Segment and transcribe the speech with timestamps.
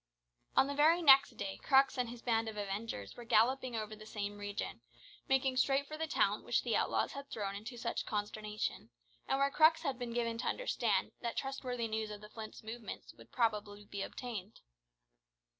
[0.57, 4.07] On the very next day Crux and his band of avengers were galloping over the
[4.07, 4.81] same region,
[5.29, 8.89] making straight for the town which the outlaws had thrown into such consternation,
[9.27, 13.13] and where Crux had been given to understand that trustworthy news of the Flint's movements
[13.13, 14.61] would probably be obtained.